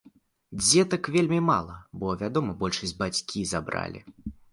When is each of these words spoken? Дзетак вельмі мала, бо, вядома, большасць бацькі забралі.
Дзетак 0.59 1.09
вельмі 1.15 1.37
мала, 1.49 1.75
бо, 2.03 2.15
вядома, 2.21 2.55
большасць 2.63 2.95
бацькі 3.03 3.45
забралі. 3.53 4.01